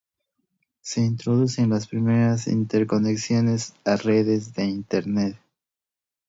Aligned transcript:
Se 0.81 0.99
introducen 1.01 1.69
las 1.69 1.87
primeras 1.87 2.47
interconexiones 2.47 3.75
a 3.85 3.97
redes 3.97 4.51
de 4.55 4.63
Internet. 4.65 5.37